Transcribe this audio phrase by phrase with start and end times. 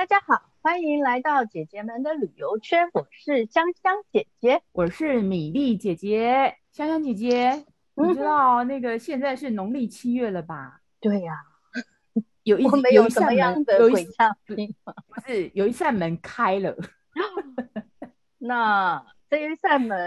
[0.00, 2.88] 大家好，欢迎来到姐姐们的旅游圈。
[2.94, 6.56] 我是香香姐姐，我是米粒姐姐。
[6.72, 7.50] 香香姐姐，
[7.96, 10.80] 嗯、你知道那个现在是农历七月了吧？
[11.00, 11.76] 对呀、啊，
[12.44, 16.74] 有一 没有什么样的鬼唱片不是，有一扇门开了。
[18.38, 19.98] 那这一扇门。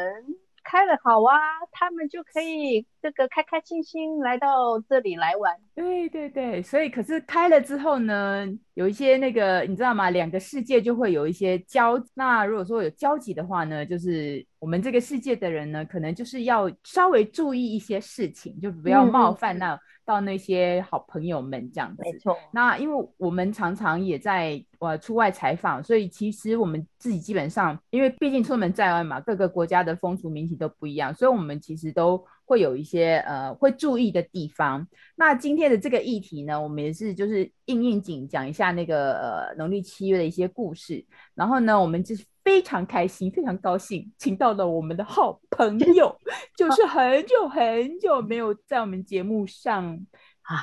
[0.65, 1.35] 开了好啊，
[1.71, 5.53] 他们就可以这个开开心心来到这里来玩。
[5.75, 10.09] 对对对，所以可是开了之后呢，有一些那个你知道吗？
[10.09, 12.01] 两个世界就会有一些交。
[12.13, 19.75] 那如果说有交集的话呢，就是我们这个世界的人呢，可能就是要稍微注意一些事情，就不要冒犯那。
[19.75, 22.37] 嗯到那些好朋友们这样子，没错。
[22.51, 34.87] 那因为我们常常也在呃出外采访，所以其实我们自己基本上，因为毕竟出门在外嘛，各个国家的风俗民情都不一样，所以我们其实都会有一些呃会注意的地方。
[35.15, 41.05] 那今天的这个议题呢，我们也是就是应应景讲一下那个呃农历七月的一些故事。
[41.35, 46.15] 然后呢，我们就是非常开心，非常高兴，请到了我们的好朋 友，
[46.57, 49.99] 就是很久很久没有在我们节目上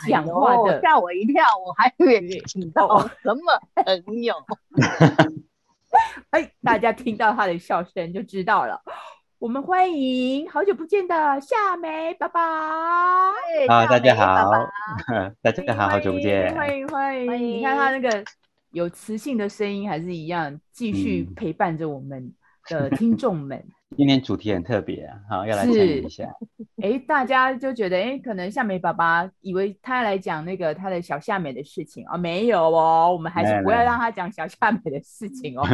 [0.06, 3.60] 讲话的，吓我一跳，我还以为请到什么
[4.04, 4.34] 朋友。
[6.30, 8.80] 哎，大家听到他的笑声就知道了。
[9.40, 13.30] 我们欢迎好久不见的夏美爸爸。
[13.68, 14.52] 啊，大家好，
[15.40, 17.56] 大家好，好久不见，欢迎欢迎欢迎。
[17.56, 18.22] 你看他那个。
[18.72, 22.32] 有磁性的声音还是一样，继续陪伴着我们
[22.68, 23.58] 的听众们。
[23.58, 26.30] 嗯、 今天主题很特别啊，好，要来讲一下。
[26.80, 35.66] 哎，大家就觉得，哎，可能夏美爸爸以为他来讲那个他的小夏美的事情哦，没有哦，我们还是不要让他讲小夏美的事情哦。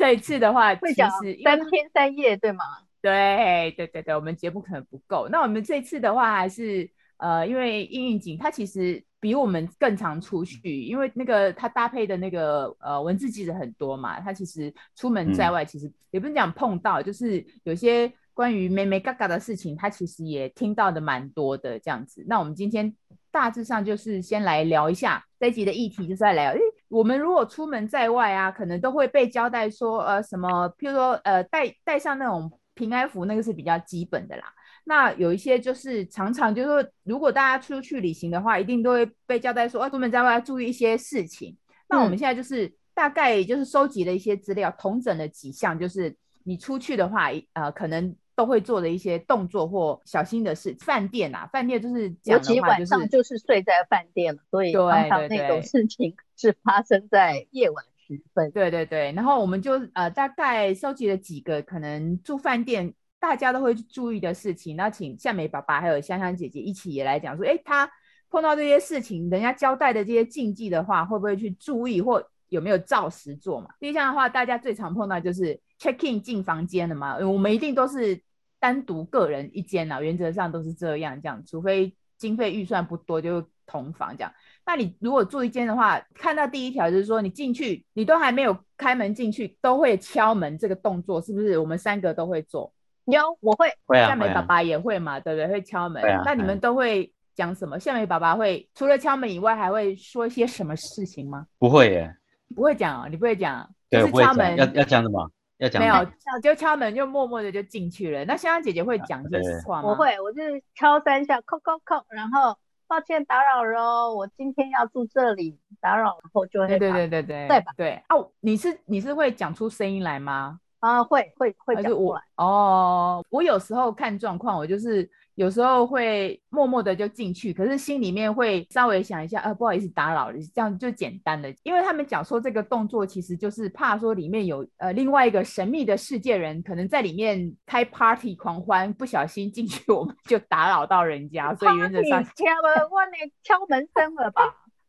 [0.00, 1.10] 这一次的话，会讲
[1.44, 2.64] 三天三夜，对吗？
[3.02, 5.28] 对对对对，我们节目可能不够。
[5.28, 9.04] 那我们这次的话，还是呃，因为应应景，他其实。
[9.22, 22.24] 比我们更常出去，因为那个他搭配的那个呃文字记者很多嘛，他其实出门在外，其实也不是讲碰到，嗯、就是有些关于妹妹嘎嘎的事情，他其实也听到的蛮多的这样子。
[22.26, 22.96] 那我们今天
[23.30, 34.44] 大致上就是先来聊一下这一集的议题，就是来聊，诶，我们如果出门在外啊，可能都会被交代说，呃，什么，譬如说，呃，带带上那种平安符，那个是比较基本的啦。
[34.84, 41.56] 那有一些就是常常就是说，如果大家出去旅行的话，一定都会被交代说，啊，出门在外要注意一些事情。
[41.88, 50.74] 那我们现在就是大概就是收集了一些资料，统整了几项，就是你出去的话，呃，可能都会做的一些动作或小心的事。
[50.80, 58.50] 饭店啊，饭店就是讲的话，就是，尤其晚上就是睡在饭店了，所以常常那种事情是发生在夜晚时分。
[58.52, 62.94] 对对对，然后我们就呃大概收集了几个可能住饭店。
[63.22, 67.86] 大家都会注意的事情，那请夏美爸爸还有香香姐姐一起也来讲说，哎，他
[68.30, 73.68] 碰到这些事情，人家交代的这些禁忌的话，会不会去注意或有没有照实做嘛？
[73.78, 78.18] 第一项的话，大家最常碰到就是 check in 进房间了嘛，我们一定都是
[78.60, 84.32] 单独个人一间啊，原则上都是这样，这样，除非经费预算不多就同房这样。
[84.66, 91.58] 那你如果住一间的话，看到第一条就是说，你进去，你都还没有开门进去，都会敲门这个动作，是不是？
[91.58, 92.72] 我们三个都会做。
[93.06, 93.68] 有，我会。
[93.86, 95.48] 会啊夏美爸爸也会嘛，对不对？
[95.48, 96.02] 会敲门。
[96.24, 97.80] 那你们都会讲什么？
[97.80, 101.46] 夏美爸爸会除了敲门以外，还会说一些什么事情吗？
[101.58, 102.14] 不会耶，
[102.54, 103.68] 不会讲啊，你不会讲。
[103.88, 105.28] 对，就是敲门要要讲什么？
[105.60, 105.94] 要讲没有，
[106.42, 108.24] 就敲门就默默的就进去了。
[108.24, 109.90] 那香香姐姐会讲这些话吗？
[109.90, 112.56] 我会，我就是敲三下，叩叩叩，然后
[112.88, 116.66] 抱歉打扰了，我今天要住这里，打扰，然后就会。
[116.66, 117.72] 对对对对对，对吧？
[117.76, 120.58] 对哦，你是你是会讲出声音来吗？
[120.80, 123.22] 啊，会会会讲出来哦。
[123.28, 125.08] 我有时候看状况，我就是
[125.40, 131.48] 有时候会默默的就进去，可是心里面会稍微想一下，呃，不好意思打扰了，这样就简单了。
[131.62, 144.42] 因为他们讲说这个动作其实就是怕说里面有呃另外一个神秘的世界人，可能在里面开 party 狂欢，不小心进去我们就打扰到人家，所以原则上敲门，外面敲门声了吧？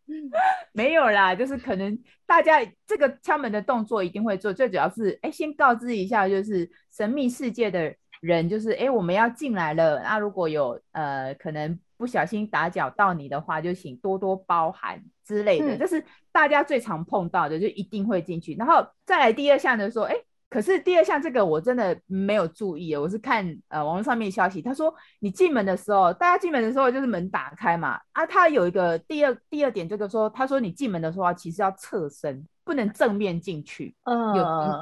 [0.73, 1.97] 没有啦，就是可能
[2.27, 10.01] 大家这个敲门的动作一定会做，最主要是哎，先告知一下，就是神秘世界的人，就是哎，我们要进来了。
[10.01, 18.55] 那如果有呃可能不小心打搅到你的话，就请多多包涵之类的，这、嗯、是大家最常碰到的，就一定会进去。
[18.55, 20.15] 然后再来第二项的说，哎。
[20.53, 34.33] 可是第二项这个我真的没有注意，我是看呃网络上面消息，他说你进门的时候，大家进门的时候就是门打开嘛，啊，他有一个第二第二点，这个说他说你进门的时候其实要侧身，不能正面进去，嗯，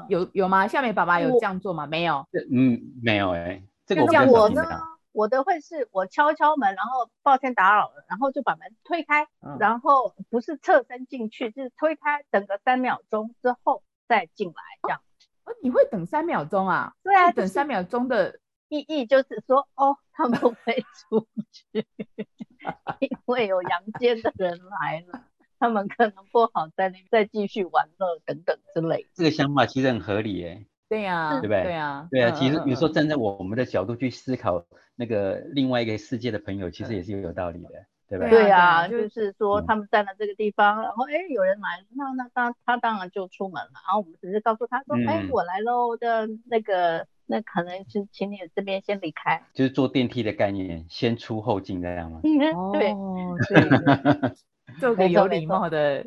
[0.09, 0.67] 有有有吗？
[0.67, 1.87] 下面爸爸有这样做吗？
[1.87, 4.61] 没有，嗯，没有哎、欸，这个我呢，
[5.11, 15.01] 我的会是我敲敲门，然后抱歉打扰了，然后就把门推开，嗯、然后不是侧身进去，就是推开，等个三秒钟之后再进来这样。
[15.45, 16.93] 哦，你会等三秒钟啊？
[17.01, 21.87] 对啊，等三秒钟的意义就是说，哦，他们会出去，
[23.01, 25.23] 因为有阳间的人来了，
[25.59, 29.07] 他们可能不好在那边再继续玩乐等等之类。
[29.13, 30.65] 这个想法其实很合理耶。
[30.87, 31.63] 对呀、啊，对不对？
[31.63, 32.31] 对啊，对啊。
[32.31, 34.65] 其实有时候站在我们的角度去思考
[34.95, 37.69] 那个另外一个世界的朋友，其实也是有道理的，
[38.07, 38.31] 对不对？
[38.31, 52.21] 对啊，就是说他们站在这个地方，然后哎有人来，那那当他当然就出门了，然后我们只是告诉他说，哎我来喽的那个，那可能是请你这边先离开，就是坐电梯的概念，先出后进这样吗？
[52.23, 52.95] 对，对，
[54.79, 56.05] 做个有礼貌的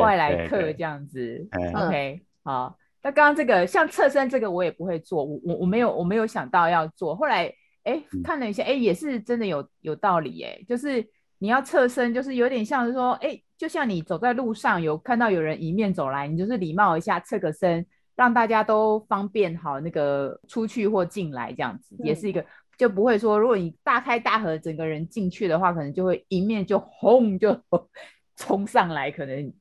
[0.00, 2.76] 外来客这样子，OK，好。
[3.00, 7.50] 那刚刚这个像侧身这个我也不会做，我我我没有我没有想到要做，后来
[7.84, 11.06] 哎看了一下，哎也是真的有有道理哎，就是
[11.38, 17.86] 你要侧身，就是有点像是说，哎就像你走在路上有看到有人迎面走来，你就是礼貌一下侧个身，
[18.16, 22.44] 让大家都方便好那个出去或进来这样子，也是一个
[22.78, 27.60] 就不会说，如果你大开大合整个人进去的话，可能就会迎面就轰就
[28.36, 29.52] 冲上来，可能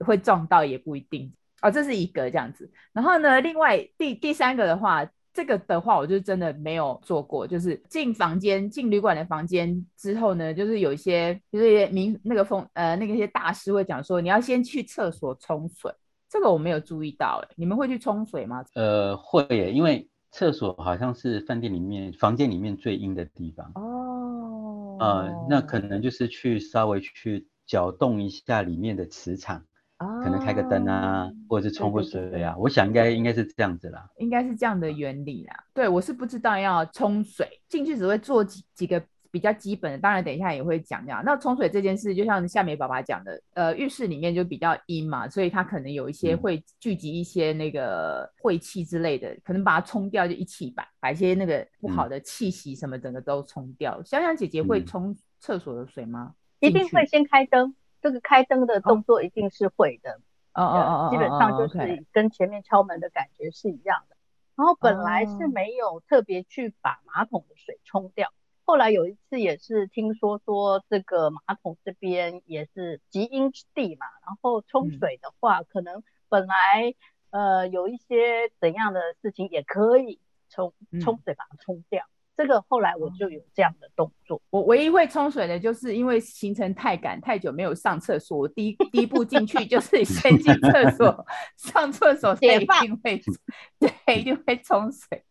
[0.00, 1.32] 会撞到也不一定。
[1.62, 15.90] 哦，这是一个这样子，然后呢，另外第第三个的话，这个的话，我就真的没有做过，就是进房间进旅馆的房间之后呢，就是有一些就是一些民那个风呃那个一些大师会讲说，你要先去厕所冲水，
[16.28, 18.62] 这个我没有注意到，哎，你们会去冲水吗？
[18.74, 29.64] 呃，会耶，因为厕所好像是饭店里面房间里面最阴的地方哦，呃，那可能就是去稍微去搅动一下里面的磁场。
[29.96, 35.54] 可能开个灯啊，哦、或者是冲个水啊，对对对，我想应该应该是这样子啦，应该是这样的原理啦。
[35.72, 39.00] 对，我是不知道要冲水，进去只会做几几个
[39.34, 41.20] 比较基本的，当然等一下也会讲这样。
[41.24, 53.96] 那冲水这件事，就像夏美爸爸讲的，呃，浴室里面就比较阴嘛，所以它可能有一些会聚集一些那个晦气之类的，嗯、可能把它冲掉，就一起把把一些那个不好的气息什么整个都冲掉。
[53.98, 56.36] 嗯、香香姐姐会冲厕所的水吗？
[56.60, 57.74] 一定会先开灯。
[58.00, 60.20] 这个开灯的动作一定是会的，
[60.52, 64.16] 哦哦哦，基本上就是跟前面敲门的感觉是一样的。
[64.56, 68.28] 然后本来是没有特别去把马桶的水冲掉，
[68.64, 76.94] 后来有一次也是听说说这个马桶这边也是极阴之地嘛，然后冲水的话，可能本来
[77.30, 80.18] 呃有一些怎样的事情也可以
[80.48, 80.72] 冲
[81.02, 82.04] 冲水把它冲掉。
[82.36, 84.42] 这个后来我就有这样的动作。
[84.50, 91.24] 我唯一会冲水的，就是因为行程太赶，太久没有上厕所，我第一第一步进去就是先进厕所
[91.56, 93.22] 上厕所，所以一定会
[93.78, 95.22] 对，一定会冲水。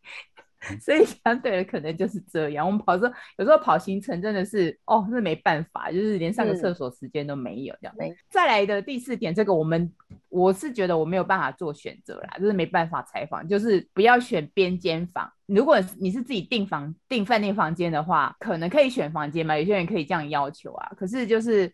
[0.80, 2.66] 所以相对的可能就是这样。
[2.66, 7.96] 我们跑时候有时候跑行程真的是哦，那没办法，就是连上个厕所时间都没有这样。
[8.00, 9.92] 嗯、再来的第四点，这个我们
[10.30, 15.30] 我是觉得我没有办法做选择啦，就是没办法采访，就是不要选边间房。
[15.46, 20.92] 如果你是自己订房订饭店房间的话，可能可以选房间嘛，有些人可以这样要求啊。
[20.96, 21.72] 可是就是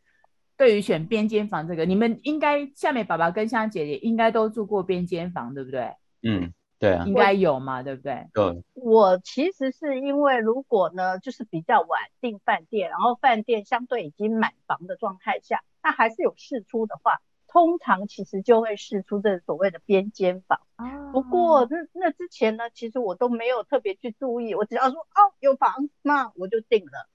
[0.58, 5.92] 对于选边间房这个，你们应该夏美爸爸跟香姐姐应该都住过边间房，对不对？
[6.24, 6.52] 嗯。
[6.80, 8.28] 对啊，应该有嘛，对不对？
[8.34, 8.64] 对。
[8.74, 20.62] 我其实是因为如果呢，就是比较晚订饭店，然后饭店相对已经满房的状态下，那还是有试出的话，通常其实就会试出这所谓的边间房。
[20.78, 21.12] 啊。
[21.12, 27.10] 不过那那之前呢，其实我都没有特别去注意，我只要说哦有房，那我就订了。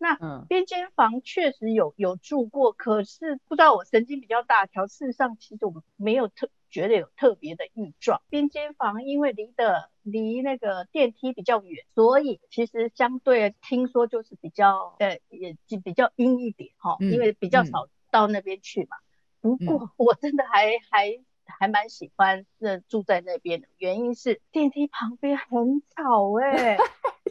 [0.00, 8.22] 那边间房确实有有住过，可是不知道我神经比较大条，事实上其实我没有特觉得有特别的异状。
[8.28, 18.96] 边间房因为离的离那个电梯比较远，所以其实相对听说就是比较呃也比较阴一点哈，因为比较少到那边去嘛。
[19.40, 26.78] 不过我真的还还还蛮喜欢那住在那边的，原因是电梯旁边很吵哎、 欸。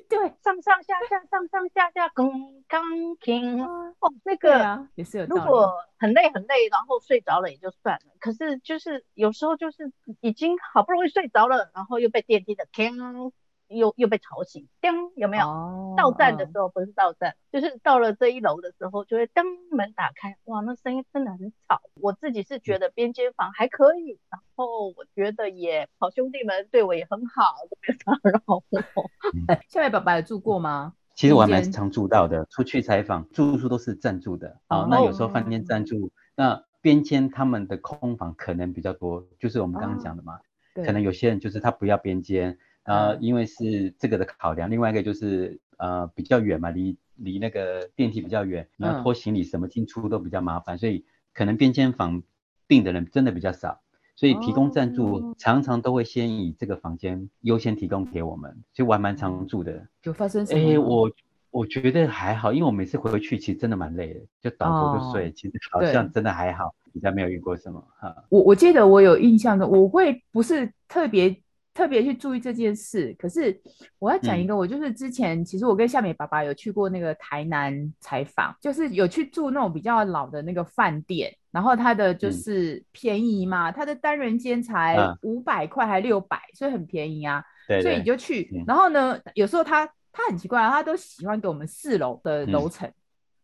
[0.10, 2.30] 对，上上下下，上上下下，刚
[2.68, 2.82] 刚
[3.20, 5.26] 停哦，那个啊，也是有。
[5.26, 8.14] 如果很累很累，然后睡着了也就算了。
[8.20, 13.32] 可是就是有时候就是已经好不容易睡着了，然后又被电梯的锵。
[13.68, 15.46] 又又被吵醒，噔，有没有？
[15.46, 19.44] 哦、到站的时候不是到站，嗯、就是到了这一楼的时候，就会噔
[19.76, 21.82] 门打开，哇，那声音真的很吵。
[22.02, 29.62] 我自己是觉得边间房还可以，然后我觉得也好兄弟们对我也很好，都没有打扰我。
[29.68, 30.94] 夏美爸爸有住过吗？
[31.16, 34.62] 其实我还蛮常住到的，出去采访住宿都是暂住的。
[34.68, 40.36] 好、哦，那有时候饭店暂住，那边间他们的空房可能比较多，就是我们刚刚讲的嘛，
[40.76, 42.58] 哦、可能有些人就是他不要边间。
[42.88, 51.03] 呃，因为是这个的考量，另外一个就是呃比较远嘛，离离那个电梯比较远，然后拖行李什么进出都比较麻烦，嗯、所以
[51.34, 52.24] 可能边间房
[52.65, 53.82] 订的人真的比较少，
[54.15, 59.86] 所以提供暂住常常都会先以这个房间优先提供给我们，就我还蛮常住的。
[60.03, 60.72] 有发生什么？
[60.72, 61.12] 哎，我
[61.51, 68.15] 我觉得还好，因为我每次回去其实真的蛮累的，就倒头就睡，哦、其实好像真的还好，比较没有遇过什么哈。
[68.29, 71.36] 我我记得我有印象的，我会不是特别。
[71.77, 73.55] 特别去注意这件事，可是
[74.00, 92.93] 我要讲一个，我就是之前、嗯、其实我跟夏美爸爸有去过那个台南采访，就是有去住那种比较老的那个饭店，然后它的就是便宜嘛，嗯、它的单人间才五百块还六百、啊，所以很便宜啊，对对，所以你就去，然后呢，有时候他他很奇怪，他都喜欢给我们四楼的楼层、嗯，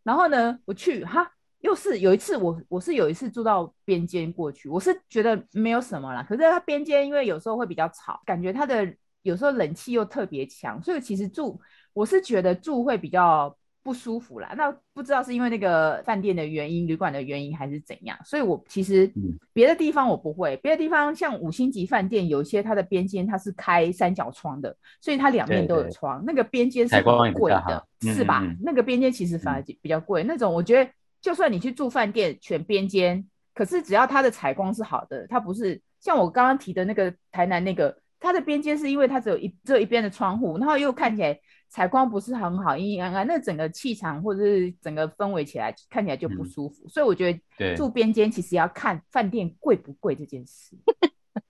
[0.05, 1.29] 然后呢，我去哈。
[1.63, 6.22] 又是有一次我，我我是有一次住到边间过去，我是觉得没有什么啦。
[6.22, 11.58] 可是它边间因为有时候会比较吵，感觉它的有时候冷气又特别强，所以其实住
[11.93, 14.53] 我是觉得住会比较不舒服啦。
[14.58, 19.10] 那不知道是因为那个饭店的原因、旅馆的原因还是怎样，所以我其实
[19.53, 28.43] 别的地方我不会，别的地方像五星级饭店有一些它的边间它是开三角窗的，所以它两面都有窗，那个边间是贵的，是吧？
[28.62, 30.91] 那个边间其实反而比较贵，那种我觉得。
[31.24, 33.25] 就算你去住饭店选边间，
[33.56, 41.39] 可是只要它的采光是好的，它不是像我刚刚提的那个台南那个，它的边间是因为它只有一这一边的窗户，然后又看起来
[41.70, 46.84] 采光不是很好，阴阴暗暗，那整个气场或者是整个氛围起来看起来就不舒服。
[46.88, 50.75] 嗯、所以我觉得住边间其实要看饭店贵不贵这件事，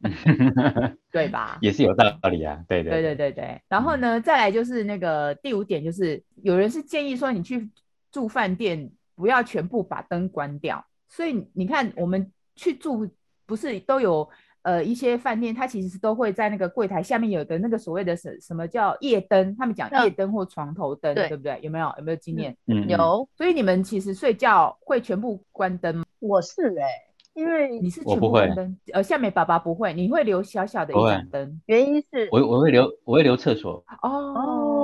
[1.12, 1.58] 对吧？
[1.62, 3.62] 也是有道理啊，对对对对对对。
[3.68, 7.72] 然后呢，再来就是那个第五点，就是有人是建议说你去
[8.12, 8.92] 住饭店。
[9.15, 13.08] 不要全部把灯关掉，所以你看，我们去住
[13.46, 14.27] 不是都有
[14.63, 21.60] 呃一些饭店，它其实都会在那个柜台下面有个那个所谓的什什么叫夜灯，他们讲夜灯或床头灯，对，对不对？
[21.62, 22.55] 有没有有没有经验？
[22.67, 23.27] 嗯，有。
[23.36, 26.05] 所以你们其实睡觉会全部关灯吗？
[26.20, 27.10] 我是哎、欸。
[27.36, 31.60] 因为你是全部关灯，呃，夏美爸爸不会，你会留小小的一盏灯。
[31.65, 33.84] 原因是，我我会留，我会留厕所。
[34.03, 34.82] 哦，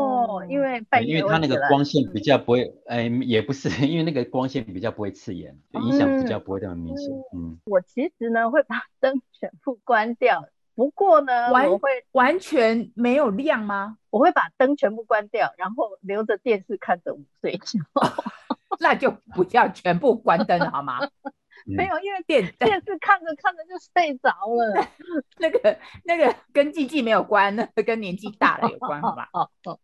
[0.49, 7.09] 因为半夜，因为它那个光线比较不会，哎，也不是，因为那个光线比较不会刺眼，影响比较不会那么明显。
[7.35, 10.45] 嗯，我其实呢会把灯 全部关掉，
[10.75, 13.97] 不过呢，我会完全没有亮吗？
[14.09, 17.79] 我会把灯全部关掉，然后留着电视看着午睡觉。
[18.79, 20.99] 那就不要全部关灯，好吗？
[21.65, 24.87] 没有，因为电电视看着看着就睡着了。
[25.37, 29.29] 那个那个跟季季没有关，那个跟年纪大了有关，好吧？
[29.33, 29.77] 哦哦，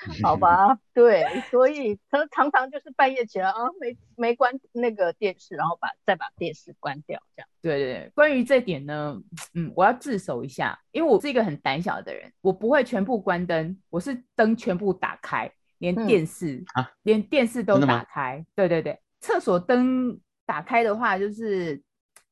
[0.22, 7.48] 好吧，对，所以他常常就是半夜起来啊，没没关那个电视，然后把再把电视关掉，这样。
[7.60, 9.20] 对对对，关于这点呢，
[9.54, 18.44] 嗯，我要自首一下，因为我是一个很胆小的人，我不会全部关灯，我是灯全部打开，连电视、嗯、啊，连电视都打开。
[18.54, 20.20] 对对对，厕所灯。
[20.48, 21.78] 打开的话就是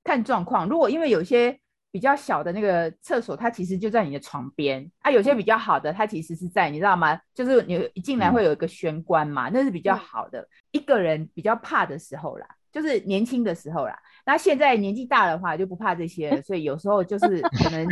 [0.02, 1.60] 看状况，如果因为有些
[1.96, 7.18] 比较小的那个厕所，它其实就在你的床边啊；有些比较好的，它其实是在你知道吗？
[7.34, 10.46] 就是你一进来会有一个玄关嘛，那是比较好的。
[10.72, 13.98] 一个人比较怕的时候啦，就是年轻的时候啦。
[14.26, 17.88] 那现在年纪大的话就不怕这些了，所以有时候就是 可能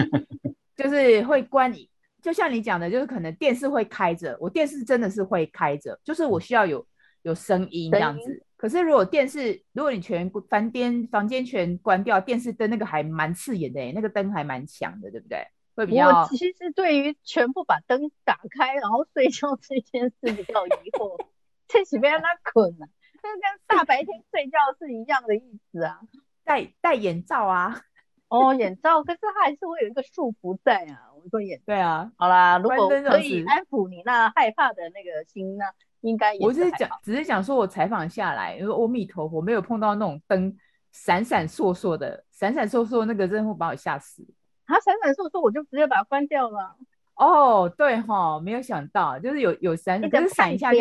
[0.77, 1.75] 就是会关，
[2.21, 6.87] 就像你讲的，就是可能电视会开着，我电视真的是会开着，就是我需要有
[7.23, 8.45] 有声音这样子。
[8.65, 15.47] 可是，如果电视，如果你全房间房间全关掉，电视灯那个还蛮刺眼的，欸，那个灯还蛮强的，对不对？
[15.77, 16.09] 会比较。
[16.09, 21.27] 我其实对于全部把灯打开然后睡觉这件事比较疑惑，
[21.69, 22.89] 这是被让他困了，
[23.23, 26.01] 那跟大白天睡觉是一样的意思啊。
[26.43, 27.83] 戴戴眼罩啊，
[28.29, 31.13] 哦，眼罩，可是它还是会有一个束缚在啊。
[31.23, 35.67] 我说眼，对啊，好啦，如果可以安抚你那害怕的那个心呢？
[36.05, 40.55] 应该也我是讲，只是讲说，我采访下来，因为阿弥陀佛，没有碰到那种灯
[40.93, 44.23] 闪闪烁烁的，闪闪烁烁那个真的会把我吓死。
[44.67, 46.77] 它闪闪烁烁，我就直接把它关掉了。
[47.17, 50.79] 哦，对哈，没有想到，就是有有闪，可是闪一下就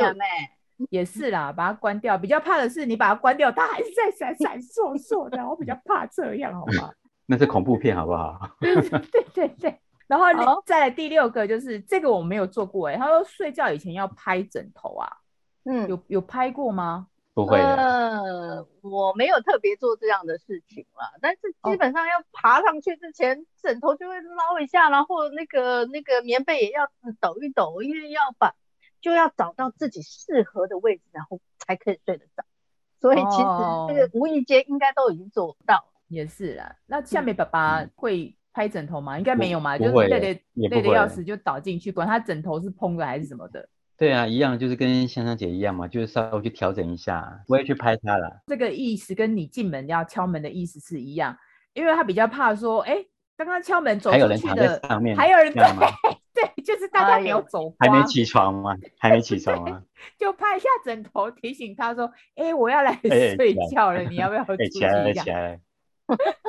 [0.90, 2.18] 也是啦，把它关掉。
[2.18, 6.92] 比较怕的是你把它关掉，它还是在闪闪烁烁的，我比较怕这样，好吗？
[7.26, 8.50] 那是恐怖片，好不好？
[8.60, 9.80] 对对对。
[10.08, 11.84] 然后你再来第六个就是、oh.
[11.88, 15.10] 这个我没有做过哎，他说睡觉以前要拍枕头啊，
[15.64, 17.08] 嗯，有有拍过吗？
[17.34, 23.46] 不会的，呃，我没有特别做这样的事情了，但是基本上要爬上去之前，oh.
[23.62, 26.88] 枕头就会捞一下，然后那个那个棉被也要
[27.20, 28.54] 抖一抖，因为要把
[29.02, 32.44] 就要找到自己适合的位置，然后才可以睡得着。
[33.00, 33.44] 所以其实
[33.88, 36.02] 这个无意间应该都已经做到了。
[36.10, 38.36] 也是啦，那下面爸爸会。
[38.54, 39.18] 拍枕头吗？
[39.18, 43.68] 应该没有嘛，就是累的累的要死就倒进去，管他枕头是蓬的还是什么的。
[43.98, 48.42] 对啊，一样就是跟香香姐一样嘛，就是稍微去调整一下，不会去拍她了。
[48.48, 51.38] 这个意思跟你进门要敲门的意思是一样，
[51.74, 53.06] 因为他比较怕说，哎，
[53.38, 55.62] 刚刚敲门走出去的，还有人躺在上面，还有人对
[56.34, 58.76] 对，就是大家没有走光， 还没起床吗？
[58.98, 59.84] 还没起床吗？
[60.18, 65.24] 就拍一下枕头提醒他说，哎，我要来睡觉了，你要不要出去一下？
[65.24, 65.60] 起来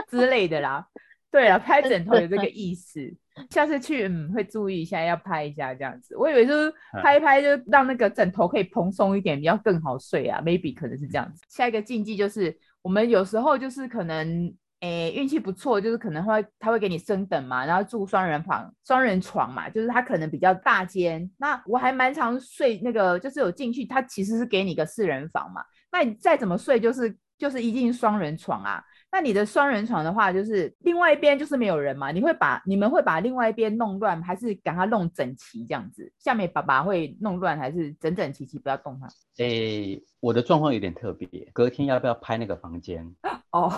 [0.08, 0.88] 之类的啦。
[1.34, 3.12] 对啊，拍枕头有这个意思，
[3.50, 6.16] 下次去嗯会注意一下，要拍一下这样子。
[6.16, 6.72] 我以为就是
[7.02, 10.40] 拍一拍，就让那个枕头可以蓬松一点，比较更好睡啊。
[10.40, 11.42] Maybe 可能是这样子。
[11.48, 21.28] 下一个禁忌就是，我们有时候就是可能诶运气不错，就是可能会他会给你升等嘛，然后住双人房、双人床嘛，就是他可能比较大间。
[21.38, 25.64] 那我还蛮常睡那个，就是有进去，他其实是给你个四人房嘛。
[25.90, 28.80] 那你再怎么睡，就是就是一定双人床啊。
[29.14, 32.10] 那你的双人床的话，就是另外一边就是没有人嘛？
[32.10, 36.12] 你会把你们会把另外一边弄乱，还是给它弄整齐这样子？
[36.18, 39.06] 下面爸爸会弄乱，还是整整齐齐不要动它？
[39.36, 43.14] 诶、欸，我的状况有点特别，隔天要不要拍那个房间？
[43.52, 43.70] 哦，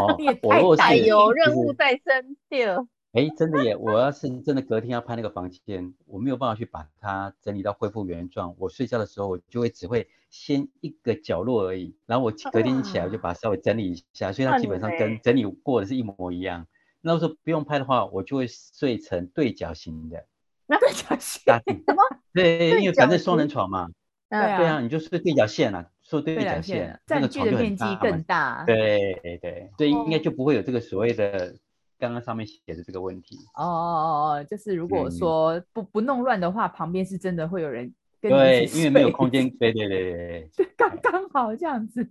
[0.00, 0.34] 哦 你也
[0.76, 2.84] 太有任务在身，对了。
[3.12, 3.76] 哎，真的耶！
[3.76, 8.54] 我要是真的隔天要拍那个房间，我没有办法去把它整理到恢复原状。
[8.58, 16.66] 我睡觉的时候，我就会只会先一个角落而已，然后我隔天一起来，我就把它稍微整理一下，所以它基本上跟整理过的是一模一样。
[17.02, 20.24] 那时候不用拍的话，我就会睡成对角型的。
[20.66, 21.42] 那对角线？
[21.86, 22.02] 什么？
[22.32, 23.90] 对，因为反正双人床嘛。
[24.30, 24.56] 对啊。
[24.56, 27.94] 对啊，你就睡对角线啊，睡对角线，那个床就很大。
[27.96, 28.64] 更大。
[28.64, 31.56] 对对对，应该就不会有这个所谓的。
[32.02, 42.10] 刚刚上面写的这个问题哦哦哦，就是如果说不不弄乱的话，旁边是真的会有人跟你对，因为没有空间，对对对对，就刚刚好这样子。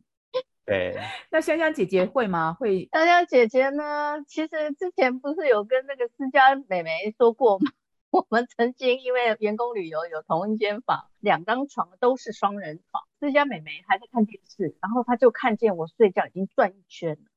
[0.66, 0.98] 对，
[1.30, 2.54] 那香香姐姐会吗？
[2.58, 2.88] 会。
[2.94, 4.24] 香香姐姐呢？
[4.26, 7.70] 其实之前不是有跟那个私家美眉说过吗？
[8.12, 13.04] 我们曾经因为员工旅游有同一间房，两张床都是双人床。
[13.20, 17.31] 私家美眉还在看电视，然后她就看见我睡觉已经转一圈了。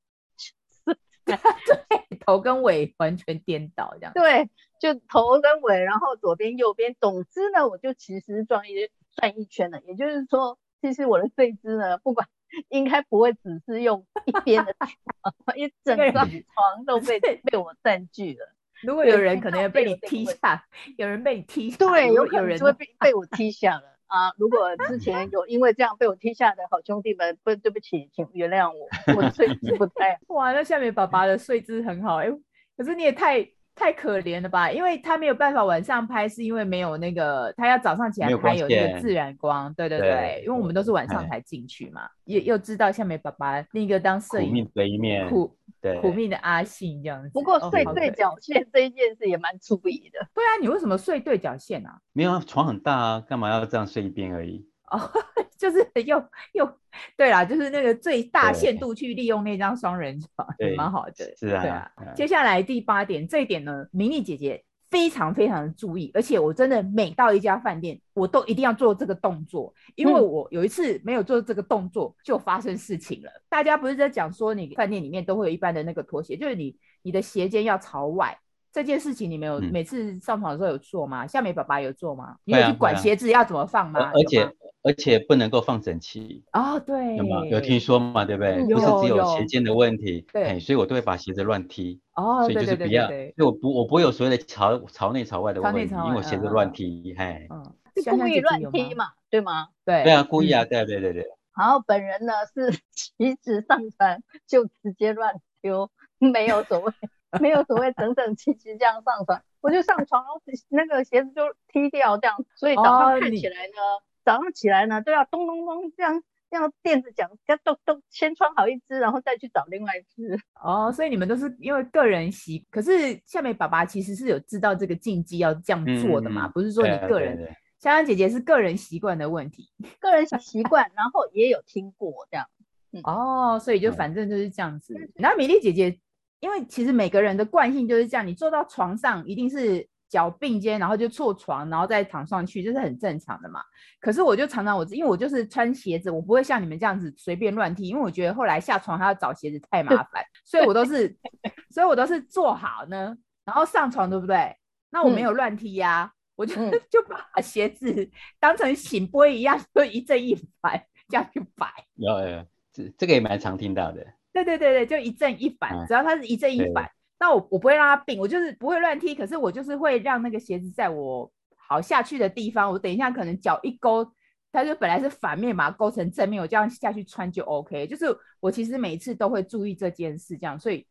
[1.27, 4.13] 对，头跟尾完全颠倒这样。
[4.15, 9.81] 对，就头跟尾，然后左边右边，总之呢，我就其实转一转一圈了。
[9.87, 12.29] 也就是说，其实我的睡姿呢，不管
[12.69, 18.53] 应该不会只是用一边的床，一整张床都被被我占据了。
[18.83, 20.67] 如果有人可能要被你踢下，
[20.99, 23.94] 有人被你踢下，对，有有人会被被我踢下了。
[24.07, 24.33] 啊！
[24.39, 30.19] 如果之前有因为这样被我踢下的好兄弟们，不，对不起，请原谅我，我的睡姿不太。
[30.29, 32.31] 哇，那下面爸爸的睡姿很好哎，
[32.77, 34.71] 可是你也太太可怜了吧？
[34.71, 45.57] 因为他没有办法晚上拍，是因为没有那个他要早上起来拍有那个自然光，对对对，对，因为我们都是晚上才进去嘛，也又知道下面爸爸那个当摄影的一面苦
[46.01, 47.31] 苦命的阿信这样子。
[47.33, 50.27] 不过睡对角线这一件事也蛮出意的。
[50.35, 51.99] 对啊，你为什么睡对角线啊？
[52.13, 54.67] 没有啊，床很大啊，干嘛要这样睡一边而已？
[54.91, 55.11] 哦，
[55.59, 56.71] 就是又又
[57.17, 61.35] 对啦，就是那个最大限度去利用那张双人床，也蛮好的。
[61.37, 61.91] 是啊，对啊。
[62.15, 73.31] 接下来第八点，这一点呢，明丽姐姐非常非常的注意，而且我真的每到一家饭店，我都一定要做这个动作，因为我有一次没有做这个动作，就发生事情了。
[73.31, 78.39] 嗯、大家不是在讲说，你饭店里面都会有一般的那个拖鞋，就是你你的鞋尖要朝外。
[78.73, 81.25] 这件事情你没有每次上床的时候有做吗？
[81.27, 82.37] 夏、嗯、美爸爸有做吗？
[82.45, 84.01] 你有去管鞋子要怎么放吗？
[84.01, 84.45] 啊啊、而且
[84.85, 87.45] 而且不能够放整齐哦，对，有吗？
[87.47, 88.25] 有听说吗？
[88.25, 88.63] 对不对？
[88.63, 99.69] 不是只有鞋尖的问题，对，所以我都会把鞋子乱踢哦，所以就是不要，所以我不我不会有所谓的朝朝内朝外的问题，因为我鞋子乱踢，嘿，嗯，是故意乱踢嘛，对吗？
[99.85, 101.27] 对，对啊，故意啊，对对对对。
[101.57, 106.93] 然后 本人呢是 其实上传就直接乱丢，没有所谓。
[107.41, 120.39] 没有所谓整整齐齐这样上传，我就上床，然后那个鞋子就踢掉这样，所以早上看起来呢，哦、早上起来呢都要咚咚咚这样，这样垫着脚，要咚咚先穿好一只，然后再去找另外一只。
[120.63, 127.37] 哦，所以你们都是因为个人习，可是夏美爸爸其实是有知道这个禁忌要这样做的嘛，嗯、不是说你个人。
[127.79, 129.69] 香香姐姐是个人习惯的问题，
[130.01, 132.47] 个人习惯，然后也有听过这样。
[132.93, 134.95] 嗯、哦，所以就反正就是这样子。
[135.17, 135.99] 然后米莉姐姐。
[136.41, 143.61] 因为其实每个人的惯性就是这样，你坐到床上一定是脚并肩，然后就坐床，然后再躺上去，这是很正常的嘛。
[143.99, 151.13] 可是我就常常我，因为我就是穿鞋子，我不会像你们这样子随便乱踢，因为我觉得后来下床还要找鞋子太麻烦，所以我都是，
[151.69, 154.55] 所以我都是坐好呢，然后上床，对不对？
[154.91, 156.55] 那我没有乱踢呀、啊，嗯、我就
[156.89, 161.67] 就把 鞋子当成醒波一样，就一正一反这样去摆。
[161.97, 164.07] 有有，这这个也蛮常听到的。
[164.33, 174.07] 对对对对，就一正一反，只要它是一正一反，那我我不会让它并，我就是不会乱踢，可是我就是会让那个鞋子在我好下去的地方，我等一下可能脚一勾，
[174.53, 177.87] 它就本来是反面嘛勾成正面，我这样下去穿就 OK。
[177.87, 178.07] 就是
[178.41, 180.87] 我其实每一次都会注意这件事，这样，所以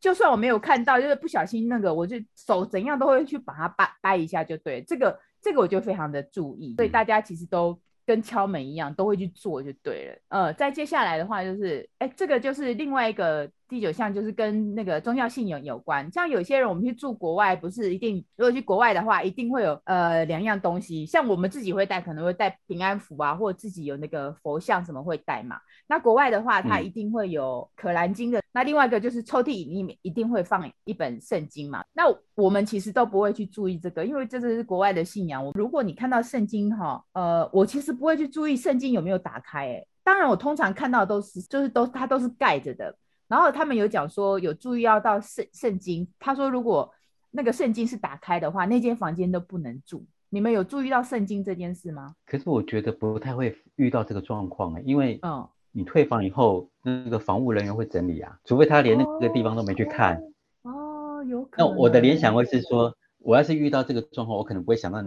[0.00, 4.82] 就算我没有看到，就是不小心那个，我就手怎样都会去把它掰掰一下就对。
[4.82, 7.78] 这个这个我就非常的注意，所以大家其实都。
[8.08, 10.18] 跟敲门一样，都会去做就对了。
[10.28, 16.10] 呃，再接下来的话就是，哎，这个就是另外一个第九项，就是跟那个宗教信仰有关。
[16.12, 21.04] 像有些人，我们去住国外，不是一定，如果去国外的话，一定会有呃两样东西。
[21.04, 25.58] 像我们自己会带，可能会带平安符啊，或者自己有那个佛像什么会带嘛。
[25.86, 28.38] 那国外的话，它一定会有可兰经的。
[28.38, 31.84] 嗯、那另外一个就是抽屉里面一定会放一本圣经嘛。
[31.92, 35.50] 那我们其实都不会去注意这个，因为这是国外的信仰。
[35.54, 39.66] 如果你看到圣经哈，呃，我其实不会去注意圣经有没有打开。
[39.66, 42.94] 哎，当然我通常看到都是，就是都它都是盖着的。
[43.28, 46.92] 然后他们有讲说有注意要到圣圣经，他说如果
[47.30, 50.04] 那个圣经是打开的话，那间房间都不能住。
[50.28, 52.14] 你们有注意到圣经这件事吗？
[52.26, 60.20] 可是我觉得不太会遇到这个状况哎，因为嗯，你退房以后，那个房务人员会整理啊，除非他连那个地方都没去看。
[60.62, 61.68] 哦有可能。
[61.68, 65.02] 那我的联想会是说，我要是遇到这个状况，我可能不会想到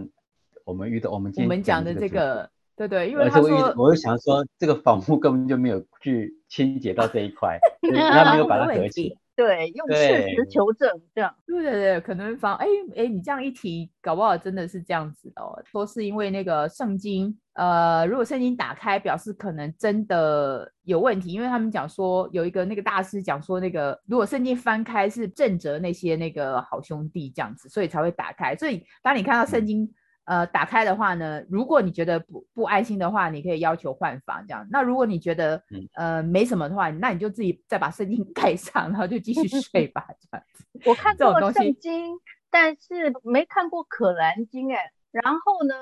[0.64, 2.50] 我们遇到我们今天我们讲的这个，
[2.88, 7.58] 对对，因为他说，我就想说，这个房屋根本就没有去清洁到这一块，
[7.94, 9.14] 他没有把它合起。
[9.36, 11.34] 对，用事实求证，这样。
[11.46, 12.66] 对对对，可能房，哎
[12.96, 15.62] 哎，你这样一提，搞不好真的是这样子哦。
[15.64, 28.56] 说是因为那个圣经，呃，如果圣经打开，表示可能真的有问题，因为他们讲说有一个那个大师讲说，那个如果圣经翻开是正着那些那个好兄弟这样子，所以才会打开。
[28.56, 29.82] 所以当你看到圣经。
[29.82, 34.66] 嗯呃，打开的话呢，如果你觉得不不安心的话，你可以要求换房这样。
[34.70, 35.60] 那如果你觉得
[35.94, 40.06] 呃没什么的话，那你就自己再把圣经 盖上，然后就继续 睡吧。
[40.20, 40.64] 这样子。
[40.86, 44.92] 我看过圣经，但是没看过可兰经哎。
[45.10, 45.74] 然后呢，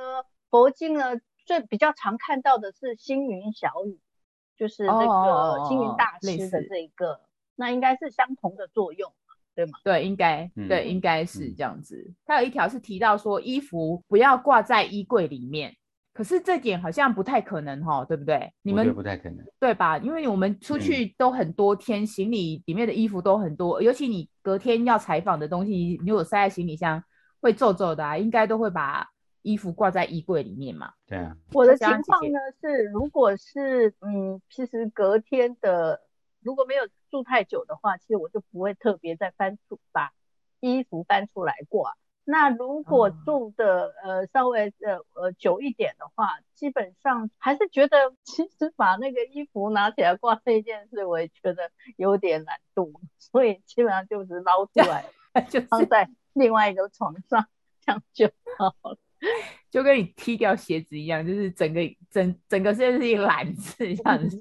[0.48, 4.01] 佛经呢最比较常看到的是星云小语，
[4.57, 7.20] 就是那个星云大师的这一个，哦、
[7.55, 9.12] 那应该是相同的作用。
[9.59, 9.73] 对吗？
[9.83, 12.09] 对，应该对，应该是这样子。
[12.25, 15.75] 它有一条是提到说，衣服不要挂在衣柜里面，
[16.14, 18.53] 可是这点好像不太可能哈，对不对？
[18.62, 19.99] 你们不太可能，对吧？
[19.99, 27.03] 因为我们出去都很多天，行李里面的衣服都很多，尤其你隔天要采访的东西，你如果塞在行李箱
[27.40, 29.05] 会皱皱的啊，应该都会把
[29.42, 30.92] 衣服挂在衣柜里面嘛。
[31.05, 31.37] 对啊。
[31.53, 36.01] 我的情况呢是，如果是嗯，其实隔天的
[36.40, 36.88] 如果没有。
[37.11, 40.12] 住太久的话，其实我就不会特别再翻出把
[40.61, 41.96] 衣服翻出来挂。
[42.22, 55.07] 那如果住的、嗯、呃稍微呃呃久一点的话，基本上还是觉得其实把那个衣服拿起来挂这件事，我也觉得有点难度， 所以基本上就是捞出来
[55.48, 57.48] 就放在另外一个床上，
[57.81, 58.98] 这样就好了。
[59.71, 64.39] 就跟你踢掉鞋子一样，就是整个整整个是一个懒字这样子，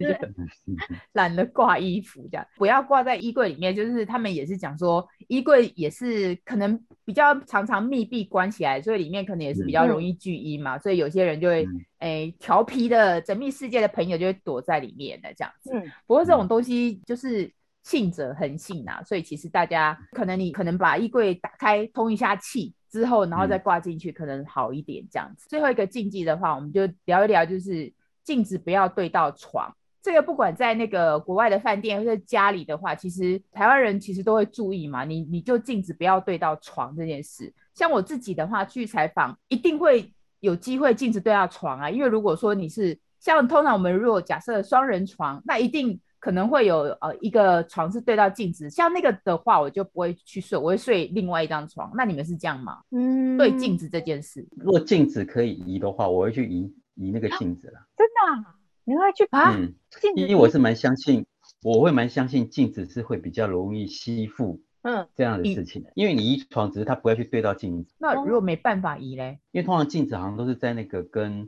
[1.13, 3.75] 懒得挂衣服这样，不要挂在衣柜里面。
[3.75, 10.77] 就是他们也是讲说，衣柜也是可能比较常常密闭关起来，所以里面可能也是比较容易聚阴嘛。
[10.77, 11.67] 嗯、所以有些人就会，
[11.99, 15.71] 哎，调皮的神秘世界的朋友就会躲在里面的这样子。
[15.73, 17.51] 嗯、不过这种东西就是
[17.87, 22.73] 信者恒信呐，所以其实大家可能你可能把衣柜打开通一下气。
[22.89, 25.45] 之后，然后再挂进去，可能好一点这样子。
[25.45, 29.69] 嗯、最后一个禁忌的话，我们就聊一聊，就是镜子不要对到床。
[30.01, 35.03] 这个不管在那个国外的饭店或者家里的话，其实台湾人其实都会注意嘛。
[35.03, 37.53] 你你就镜子不要对到床这件事。
[37.73, 45.99] 像我自己的话，去采访一定会有机会镜子对到床啊，因为如果说你是像通常我们如果假设双人床，那一定。
[46.19, 51.91] 可能会有呃一个床是对到镜子，像那个的话，我就不会去睡，我会睡另外一张床。
[51.95, 52.79] 那你们是这样吗？
[52.91, 57.79] 嗯，对镜子这件事，如果镜子可以移的话，我会去移移那个镜子了。
[57.95, 58.49] 真的？
[58.49, 58.55] 啊
[58.89, 59.53] 你会去啊？
[59.53, 59.73] 嗯，
[60.15, 61.25] 因为我是蛮相信，
[61.61, 65.83] 我会蛮相信镜子是会比较容易吸附，嗯，这样的事情。
[65.93, 67.93] 因为你移床，只是它不会去对到镜子。
[67.99, 69.41] 那如果没办法移嘞？
[69.51, 71.45] 因为通常镜子好像都是在那个跟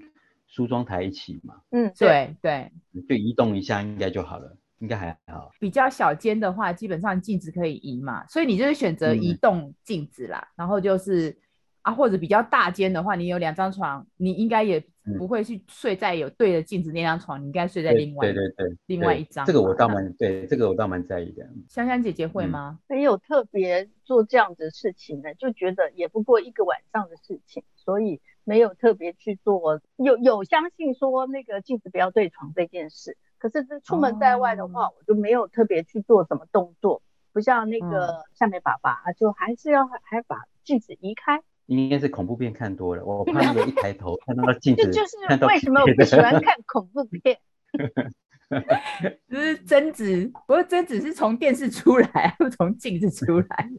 [0.49, 1.61] 梳妆台一起嘛。
[1.69, 2.69] 嗯，对对，
[3.07, 4.57] 就移动一下应该就好了。
[4.79, 5.51] 应该还好。
[5.59, 10.39] 比较小间的话，基本上镜子可以移嘛，所以你就是选择移动镜子啦。
[10.39, 11.37] 嗯、然后就是
[11.81, 14.81] 啊，或者比较大间的话，你有两张床，你应该也
[15.17, 19.45] 不会去睡在有对着镜子那张床，嗯、你应该睡在另外对对对，对另外一张。
[19.45, 21.45] 这个我倒蛮对，这个我倒蛮在意的。
[21.67, 22.79] 香香姐姐会吗？
[22.87, 29.81] 没有特别做这样的事情呢，就觉得也不过一个晚上的事情，所以没有特别去做。
[29.97, 33.17] 有有相信说那个镜子不要对床这件事。
[33.37, 47.39] 可是这出门在外的话，哦、我就没有特别去做什么动作，不像那个下面爸爸，嗯、就还是要还把镜子移开，应该是恐怖片看多了，我 怕那个一抬头看到镜子，这就是为什么我不喜欢看恐怖片。
[49.29, 53.69] 就是贞子，不过贞子是从电视出来，不从镜子出来，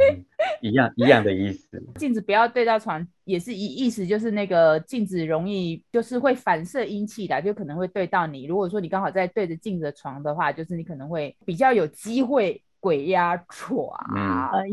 [0.62, 1.82] 一样一样的意思。
[1.96, 8.44] 镜子不要对到床，也是一意思，就是那个镜子容易就是会反射阴气的，就可能会对到你。
[8.46, 12.62] 如果说你刚好在对着镜子的床的话，就是你可能会比较有机会。
[12.82, 13.88] 鬼压床，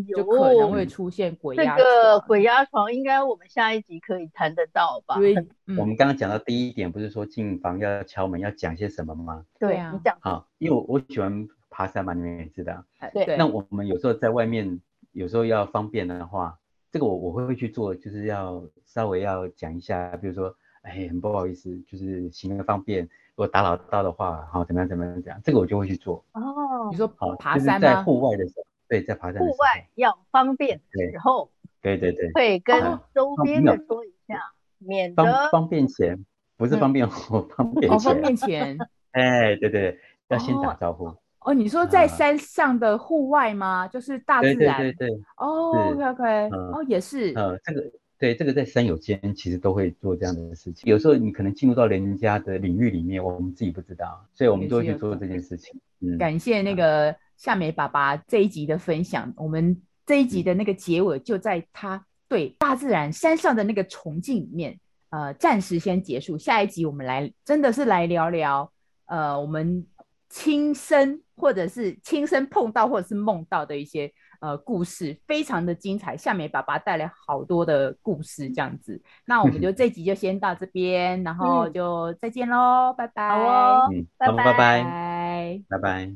[0.07, 1.77] 就可能会出现鬼压床。
[1.77, 5.19] 这个鬼压床，应该我们下一集可以谈得到吧？
[5.19, 5.35] 对，
[5.77, 9.45] 我们刚刚讲到第一点，不是说进房要敲门，要讲些什么吗？
[9.59, 10.17] 对啊，你讲。
[10.21, 12.83] 好，因为我我喜欢爬山嘛，你们也知道。
[13.13, 13.37] 对。
[13.37, 14.81] 那我们有时候在外面，
[15.19, 16.57] 有时候要方便的话，
[16.89, 23.03] 这个我我会会去做，就是要稍微要讲一下，比如说，哎，很不好意思，就是行个方便。
[23.03, 26.23] 如果打扰到的话，好，怎么样怎么样这样，这个我就会去做。
[26.31, 27.79] 哦，你说好爬山吗？
[27.79, 29.41] 就是、在户外的时候，对，在爬山。
[29.41, 31.51] 户外要方便的时候，
[31.81, 32.81] 对对对，会跟
[33.13, 37.91] 周边的说一下，哦、免得方方便前，不是方便后，嗯、方便前。
[37.91, 38.77] 哦，方便前。
[39.11, 41.07] 哎，对对，要先打招呼。
[41.07, 41.17] 哦，
[41.53, 43.85] 你说在山上的户外吗？
[43.85, 44.77] 嗯、就是大自然。
[44.77, 45.23] 对对对对。
[45.37, 47.33] 哦，OK OK，嗯、哦，也是。
[47.35, 47.91] 呃、嗯，这个。
[48.19, 50.91] 对，这个在山友间其实都会做这样的事情。
[50.91, 55.79] 有时候你可能进入到人家的领域里面，我们自己不知道，所以我们都会去做这件事情。
[56.01, 59.33] 嗯，感谢那个夏美爸爸这一集的分享。
[59.37, 64.77] 我们这一集的那个结尾就在他对大自然山上的那个崇敬里面，
[65.11, 66.37] 呃，暂时先结束。
[66.37, 68.69] 下一集我们来真的是来聊聊，
[69.05, 69.87] 呃，我们
[70.27, 74.11] 亲身或者是亲身碰到或者是梦到的一些。
[74.41, 79.01] 呃，故事非常的精彩，夏美爸爸带来好多的故事，这样子。
[79.25, 83.27] 那我们就 这集就先到这边，然后就再见喽，拜拜。
[83.27, 85.61] 好哦，嗯，拜拜，拜拜，拜拜。
[85.67, 86.15] 拜拜。